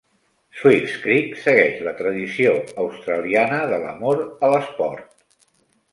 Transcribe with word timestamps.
Swifts 0.59 0.93
Creek 1.03 1.35
segueix 1.41 1.83
la 1.89 1.93
tradició 2.01 2.55
australiana 2.85 3.63
de 3.73 3.81
l'amor 3.87 4.25
a 4.49 4.51
l'esport. 4.55 5.19